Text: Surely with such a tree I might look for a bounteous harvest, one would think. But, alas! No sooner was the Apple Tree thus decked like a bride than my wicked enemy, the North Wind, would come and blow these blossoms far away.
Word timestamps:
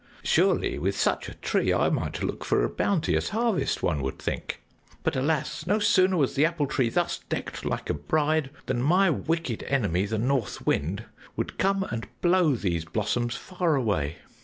Surely 0.23 0.79
with 0.79 0.97
such 0.97 1.29
a 1.29 1.35
tree 1.35 1.71
I 1.71 1.89
might 1.91 2.23
look 2.23 2.43
for 2.43 2.63
a 2.63 2.69
bounteous 2.71 3.29
harvest, 3.29 3.83
one 3.83 4.01
would 4.01 4.17
think. 4.17 4.59
But, 5.03 5.15
alas! 5.15 5.67
No 5.67 5.77
sooner 5.77 6.17
was 6.17 6.33
the 6.33 6.43
Apple 6.43 6.65
Tree 6.65 6.89
thus 6.89 7.19
decked 7.29 7.65
like 7.65 7.87
a 7.87 7.93
bride 7.93 8.49
than 8.65 8.81
my 8.81 9.11
wicked 9.11 9.61
enemy, 9.67 10.07
the 10.07 10.17
North 10.17 10.65
Wind, 10.65 11.03
would 11.35 11.59
come 11.59 11.83
and 11.83 12.07
blow 12.19 12.55
these 12.55 12.83
blossoms 12.83 13.35
far 13.35 13.75
away. 13.75 14.15